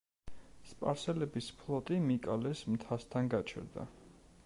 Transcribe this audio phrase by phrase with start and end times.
[0.69, 3.91] სპარსელების ფლოტი მიკალეს მთასთან გაჩერდა.